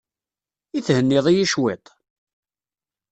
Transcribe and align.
I 0.77 0.79
thenniḍ-iyi 0.87 1.45
cwiṭ? 1.51 1.85